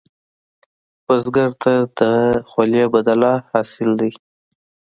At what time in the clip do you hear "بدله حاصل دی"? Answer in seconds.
2.93-4.11